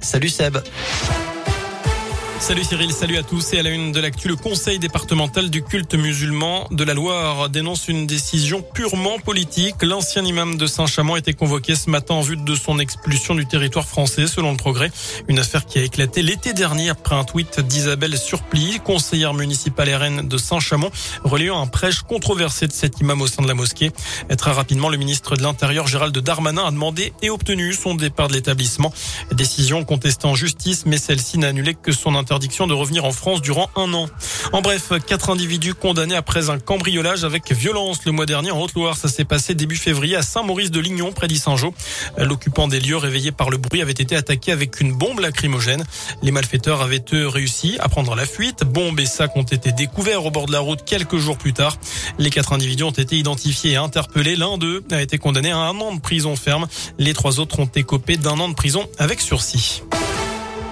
Salut 0.00 0.30
Seb. 0.30 0.56
Salut 2.40 2.64
Cyril, 2.64 2.92
salut 2.92 3.16
à 3.18 3.22
tous 3.22 3.52
et 3.52 3.58
à 3.58 3.62
la 3.62 3.70
une 3.70 3.92
de 3.92 4.00
l'actu, 4.00 4.28
le 4.28 4.36
conseil 4.36 4.78
départemental 4.78 5.50
du 5.50 5.62
culte 5.62 5.94
musulman 5.94 6.66
de 6.70 6.84
la 6.84 6.94
Loire 6.94 7.50
dénonce 7.50 7.88
une 7.88 8.06
décision 8.06 8.62
purement 8.62 9.18
politique. 9.18 9.82
L'ancien 9.82 10.24
imam 10.24 10.56
de 10.56 10.66
Saint-Chamond 10.66 11.14
a 11.14 11.18
été 11.18 11.34
convoqué 11.34 11.74
ce 11.74 11.90
matin 11.90 12.14
en 12.14 12.20
vue 12.20 12.36
de 12.36 12.54
son 12.54 12.78
expulsion 12.78 13.34
du 13.34 13.44
territoire 13.46 13.86
français 13.86 14.26
selon 14.26 14.52
le 14.52 14.56
progrès. 14.56 14.90
Une 15.26 15.38
affaire 15.38 15.66
qui 15.66 15.78
a 15.78 15.82
éclaté 15.82 16.22
l'été 16.22 16.52
dernier 16.52 16.88
après 16.88 17.16
un 17.16 17.24
tweet 17.24 17.60
d'Isabelle 17.60 18.16
Surplis, 18.16 18.80
conseillère 18.82 19.34
municipale 19.34 19.92
RN 19.94 20.28
de 20.28 20.38
Saint-Chamond, 20.38 20.90
relayant 21.24 21.60
un 21.60 21.66
prêche 21.66 22.02
controversé 22.02 22.66
de 22.66 22.72
cet 22.72 23.00
imam 23.00 23.20
au 23.20 23.26
sein 23.26 23.42
de 23.42 23.48
la 23.48 23.54
mosquée. 23.54 23.90
Très 24.38 24.52
rapidement, 24.52 24.88
le 24.88 24.96
ministre 24.96 25.36
de 25.36 25.42
l'Intérieur 25.42 25.86
Gérald 25.88 26.16
Darmanin 26.16 26.64
a 26.64 26.70
demandé 26.70 27.12
et 27.20 27.30
obtenu 27.30 27.74
son 27.74 27.94
départ 27.94 28.28
de 28.28 28.34
l'établissement. 28.34 28.92
Décision 29.32 29.84
contestée 29.84 30.26
en 30.26 30.34
justice, 30.34 30.84
mais 30.86 30.98
celle-ci 30.98 31.36
n'a 31.38 31.48
annulé 31.48 31.74
que 31.74 31.92
son 31.92 32.14
interdiction 32.28 32.66
de 32.66 32.74
revenir 32.74 33.06
en 33.06 33.12
France 33.12 33.40
durant 33.40 33.70
un 33.74 33.94
an. 33.94 34.06
En 34.52 34.60
bref, 34.60 34.92
quatre 35.06 35.30
individus 35.30 35.72
condamnés 35.72 36.14
après 36.14 36.50
un 36.50 36.58
cambriolage 36.58 37.24
avec 37.24 37.50
violence 37.52 38.04
le 38.04 38.12
mois 38.12 38.26
dernier 38.26 38.50
en 38.50 38.60
Haute-Loire. 38.60 38.98
Ça 38.98 39.08
s'est 39.08 39.24
passé 39.24 39.54
début 39.54 39.76
février 39.76 40.14
à 40.14 40.20
Saint-Maurice 40.20 40.70
de 40.70 40.78
Lignon, 40.78 41.12
près 41.12 41.26
d'Issingeau. 41.26 41.72
L'occupant 42.18 42.68
des 42.68 42.80
lieux 42.80 42.98
réveillé 42.98 43.32
par 43.32 43.48
le 43.48 43.56
bruit 43.56 43.80
avait 43.80 43.92
été 43.92 44.14
attaqué 44.14 44.52
avec 44.52 44.78
une 44.80 44.92
bombe 44.92 45.20
lacrymogène. 45.20 45.84
Les 46.22 46.30
malfaiteurs 46.30 46.82
avaient 46.82 47.04
eux 47.14 47.26
réussi 47.26 47.78
à 47.80 47.88
prendre 47.88 48.14
la 48.14 48.26
fuite. 48.26 48.62
Bombes 48.64 49.00
et 49.00 49.06
sacs 49.06 49.34
ont 49.34 49.42
été 49.42 49.72
découverts 49.72 50.26
au 50.26 50.30
bord 50.30 50.44
de 50.44 50.52
la 50.52 50.60
route 50.60 50.84
quelques 50.84 51.16
jours 51.16 51.38
plus 51.38 51.54
tard. 51.54 51.78
Les 52.18 52.28
quatre 52.28 52.52
individus 52.52 52.84
ont 52.84 52.90
été 52.90 53.16
identifiés 53.16 53.72
et 53.72 53.76
interpellés. 53.76 54.36
L'un 54.36 54.58
d'eux 54.58 54.84
a 54.90 55.00
été 55.00 55.16
condamné 55.16 55.50
à 55.50 55.56
un 55.56 55.80
an 55.80 55.94
de 55.94 56.00
prison 56.00 56.36
ferme. 56.36 56.66
Les 56.98 57.14
trois 57.14 57.40
autres 57.40 57.58
ont 57.58 57.70
écopé 57.74 58.18
d'un 58.18 58.38
an 58.38 58.50
de 58.50 58.54
prison 58.54 58.86
avec 58.98 59.22
sursis. 59.22 59.82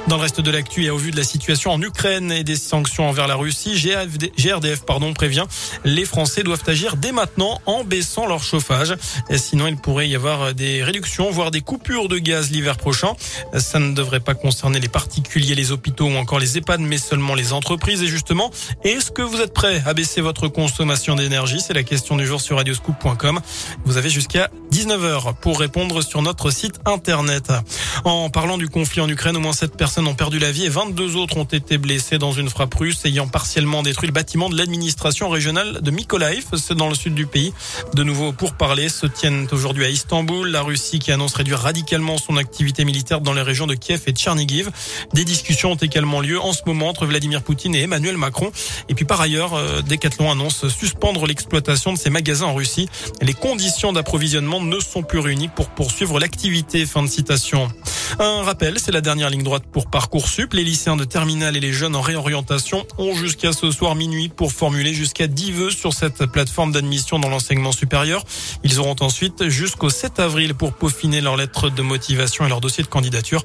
Dans 0.08 0.16
le 0.16 0.22
reste 0.22 0.40
de 0.40 0.52
l'actu 0.52 0.84
et 0.84 0.90
au 0.90 0.98
vu 0.98 1.10
de 1.10 1.16
la 1.16 1.24
situation 1.24 1.72
en 1.72 1.82
Ukraine 1.82 2.30
et 2.30 2.44
des 2.44 2.54
sanctions 2.54 3.08
envers 3.08 3.26
la 3.26 3.34
Russie, 3.34 3.74
GRDF 3.74 4.84
pardon, 4.84 5.12
prévient 5.14 5.46
les 5.84 6.04
Français 6.04 6.44
doivent 6.44 6.62
agir 6.68 6.96
dès 6.96 7.10
maintenant 7.10 7.60
en 7.66 7.82
baissant 7.82 8.26
leur 8.26 8.42
chauffage. 8.42 8.94
Sinon, 9.34 9.66
il 9.66 9.76
pourrait 9.76 10.08
y 10.08 10.14
avoir 10.14 10.54
des 10.54 10.84
réductions, 10.84 11.30
voire 11.30 11.50
des 11.50 11.60
coupures 11.60 12.08
de 12.08 12.18
gaz 12.18 12.50
l'hiver 12.50 12.76
prochain. 12.76 13.14
Ça 13.56 13.80
ne 13.80 13.94
devrait 13.94 14.20
pas 14.20 14.34
concerner 14.34 14.78
les 14.78 14.88
particuliers, 14.88 15.56
les 15.56 15.72
hôpitaux 15.72 16.06
ou 16.06 16.16
encore 16.16 16.38
les 16.38 16.56
EHPAD, 16.56 16.80
mais 16.80 16.98
seulement 16.98 17.34
les 17.34 17.52
entreprises. 17.52 18.02
Et 18.02 18.06
justement, 18.06 18.52
est-ce 18.84 19.10
que 19.10 19.22
vous 19.22 19.40
êtes 19.40 19.54
prêt 19.54 19.82
à 19.86 19.94
baisser 19.94 20.20
votre 20.20 20.46
consommation 20.46 21.16
d'énergie? 21.16 21.60
C'est 21.60 21.74
la 21.74 21.82
question 21.82 22.16
du 22.16 22.26
jour 22.26 22.40
sur 22.40 22.58
radioscoop.com. 22.58 23.40
Vous 23.84 23.96
avez 23.96 24.10
jusqu'à 24.10 24.50
19h 24.72 25.34
pour 25.40 25.58
répondre 25.58 26.02
sur 26.02 26.22
notre 26.22 26.50
site 26.50 26.78
internet. 26.84 27.52
En 28.04 28.30
parlant 28.30 28.58
du 28.58 28.68
conflit 28.68 29.00
en 29.00 29.08
Ukraine, 29.08 29.36
au 29.36 29.40
moins 29.40 29.52
7 29.52 29.76
personnes 29.76 29.95
ont 30.04 30.14
perdu 30.14 30.38
la 30.38 30.52
vie 30.52 30.64
et 30.64 30.68
22 30.68 31.16
autres 31.16 31.38
ont 31.38 31.44
été 31.44 31.78
blessés 31.78 32.18
dans 32.18 32.32
une 32.32 32.50
frappe 32.50 32.74
russe 32.74 33.04
ayant 33.04 33.28
partiellement 33.28 33.82
détruit 33.82 34.08
le 34.08 34.12
bâtiment 34.12 34.50
de 34.50 34.56
l'administration 34.56 35.30
régionale 35.30 35.80
de 35.80 35.90
Mykolaiv, 35.90 36.44
c'est 36.56 36.74
dans 36.74 36.88
le 36.88 36.94
sud 36.94 37.14
du 37.14 37.26
pays. 37.26 37.54
De 37.94 38.02
nouveau 38.02 38.32
pour 38.32 38.54
parler 38.54 38.88
se 38.88 39.06
tiennent 39.06 39.46
aujourd'hui 39.52 39.84
à 39.84 39.88
Istanbul, 39.88 40.48
la 40.50 40.62
Russie 40.62 40.98
qui 40.98 41.12
annonce 41.12 41.34
réduire 41.34 41.60
radicalement 41.60 42.18
son 42.18 42.36
activité 42.36 42.84
militaire 42.84 43.20
dans 43.22 43.32
les 43.32 43.40
régions 43.40 43.66
de 43.66 43.74
Kiev 43.74 44.02
et 44.06 44.12
Tchernigiv. 44.12 44.70
Des 45.14 45.24
discussions 45.24 45.72
ont 45.72 45.76
également 45.76 46.20
lieu 46.20 46.40
en 46.40 46.52
ce 46.52 46.62
moment 46.66 46.88
entre 46.88 47.06
Vladimir 47.06 47.42
Poutine 47.42 47.74
et 47.74 47.82
Emmanuel 47.82 48.18
Macron. 48.18 48.50
Et 48.88 48.94
puis 48.94 49.06
par 49.06 49.20
ailleurs, 49.20 49.54
euh, 49.54 49.80
Decathlon 49.82 50.30
annonce 50.30 50.68
suspendre 50.68 51.26
l'exploitation 51.26 51.92
de 51.92 51.98
ses 51.98 52.10
magasins 52.10 52.46
en 52.46 52.54
Russie. 52.54 52.88
Les 53.22 53.34
conditions 53.34 53.92
d'approvisionnement 53.92 54.60
ne 54.60 54.80
sont 54.80 55.02
plus 55.02 55.20
réunies 55.20 55.48
pour 55.48 55.68
poursuivre 55.70 56.20
l'activité. 56.20 56.84
Fin 56.84 57.02
de 57.02 57.08
citation. 57.08 57.68
Un 58.18 58.42
rappel, 58.42 58.78
c'est 58.78 58.92
la 58.92 59.00
dernière 59.00 59.30
ligne 59.30 59.42
droite 59.42 59.64
pour 59.70 59.85
Parcoursup. 59.90 60.52
Les 60.52 60.64
lycéens 60.64 60.96
de 60.96 61.04
terminale 61.04 61.56
et 61.56 61.60
les 61.60 61.72
jeunes 61.72 61.96
en 61.96 62.00
réorientation 62.00 62.86
ont 62.98 63.14
jusqu'à 63.14 63.52
ce 63.52 63.70
soir 63.70 63.94
minuit 63.94 64.28
pour 64.28 64.52
formuler 64.52 64.94
jusqu'à 64.94 65.26
10 65.26 65.52
vœux 65.52 65.70
sur 65.70 65.92
cette 65.92 66.26
plateforme 66.26 66.72
d'admission 66.72 67.18
dans 67.18 67.28
l'enseignement 67.28 67.72
supérieur. 67.72 68.24
Ils 68.64 68.78
auront 68.80 68.96
ensuite 69.00 69.48
jusqu'au 69.48 69.90
7 69.90 70.20
avril 70.20 70.54
pour 70.54 70.72
peaufiner 70.72 71.20
leur 71.20 71.36
lettre 71.36 71.70
de 71.70 71.82
motivation 71.82 72.44
et 72.44 72.48
leur 72.48 72.60
dossier 72.60 72.82
de 72.82 72.88
candidature. 72.88 73.44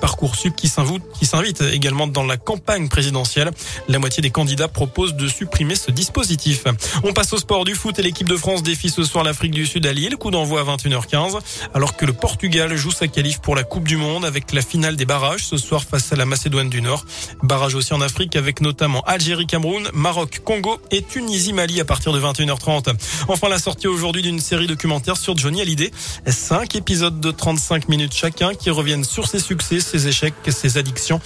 Parcoursup 0.00 0.54
qui 0.56 0.68
s'invite 0.68 1.60
également 1.72 2.06
dans 2.06 2.24
la 2.24 2.36
campagne 2.36 2.88
présidentielle. 2.88 3.50
La 3.88 3.98
moitié 3.98 4.22
des 4.22 4.30
candidats 4.30 4.68
proposent 4.68 5.14
de 5.14 5.28
supprimer 5.28 5.74
ce 5.74 5.90
dispositif. 5.90 6.64
On 7.02 7.12
passe 7.12 7.32
au 7.32 7.38
sport 7.38 7.64
du 7.64 7.74
foot 7.74 7.98
et 7.98 8.02
l'équipe 8.02 8.28
de 8.28 8.36
France 8.36 8.62
défie 8.62 8.90
ce 8.90 9.04
soir 9.04 9.24
l'Afrique 9.24 9.52
du 9.52 9.66
Sud 9.66 9.86
à 9.86 9.92
Lille. 9.92 10.16
Coup 10.16 10.30
d'envoi 10.30 10.60
à 10.60 10.76
21h15 10.76 11.38
alors 11.74 11.96
que 11.96 12.04
le 12.04 12.12
Portugal 12.12 12.76
joue 12.76 12.90
sa 12.90 13.08
qualif 13.08 13.40
pour 13.40 13.56
la 13.56 13.64
Coupe 13.64 13.86
du 13.86 13.96
Monde 13.96 14.24
avec 14.24 14.52
la 14.52 14.62
finale 14.62 14.96
des 14.96 15.04
barrages 15.04 15.44
ce 15.44 15.56
soir 15.56 15.77
face 15.84 16.12
à 16.12 16.16
la 16.16 16.24
Macédoine 16.24 16.68
du 16.68 16.82
Nord. 16.82 17.04
Barrage 17.42 17.74
aussi 17.74 17.92
en 17.92 18.00
Afrique 18.00 18.36
avec 18.36 18.60
notamment 18.60 19.02
Algérie, 19.02 19.46
Cameroun, 19.46 19.88
Maroc, 19.92 20.40
Congo 20.44 20.80
et 20.90 21.02
Tunisie, 21.02 21.52
Mali 21.52 21.80
à 21.80 21.84
partir 21.84 22.12
de 22.12 22.20
21h30. 22.20 22.94
Enfin, 23.28 23.48
la 23.48 23.58
sortie 23.58 23.86
aujourd'hui 23.86 24.22
d'une 24.22 24.40
série 24.40 24.66
documentaire 24.66 25.16
sur 25.16 25.36
Johnny 25.36 25.60
Hallyday. 25.60 25.90
Cinq 26.26 26.76
épisodes 26.76 27.20
de 27.20 27.30
35 27.30 27.88
minutes 27.88 28.14
chacun 28.14 28.54
qui 28.54 28.70
reviennent 28.70 29.04
sur 29.04 29.26
ses 29.26 29.40
succès, 29.40 29.80
ses 29.80 30.08
échecs, 30.08 30.34
ses 30.48 30.78
addictions, 30.78 31.20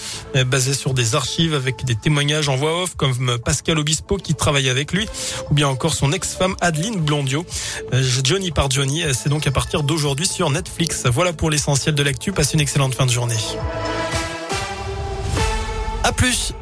basés 0.46 0.74
sur 0.74 0.94
des 0.94 1.14
archives 1.14 1.54
avec 1.54 1.84
des 1.84 1.94
témoignages 1.94 2.48
en 2.48 2.56
voix 2.56 2.82
off 2.82 2.94
comme 2.96 3.38
Pascal 3.38 3.78
Obispo 3.78 4.16
qui 4.16 4.34
travaille 4.34 4.68
avec 4.68 4.92
lui 4.92 5.06
ou 5.50 5.54
bien 5.54 5.68
encore 5.68 5.94
son 5.94 6.12
ex-femme 6.12 6.56
Adeline 6.60 7.00
Blondio. 7.00 7.44
Johnny 8.24 8.50
par 8.50 8.70
Johnny, 8.70 9.02
c'est 9.12 9.28
donc 9.28 9.46
à 9.46 9.50
partir 9.50 9.82
d'aujourd'hui 9.82 10.26
sur 10.26 10.50
Netflix. 10.50 11.04
Voilà 11.06 11.32
pour 11.32 11.50
l'essentiel 11.50 11.94
de 11.94 12.02
l'actu. 12.02 12.32
Passez 12.32 12.54
une 12.54 12.60
excellente 12.60 12.94
fin 12.94 13.06
de 13.06 13.10
journée. 13.10 13.36
Plus 16.22 16.50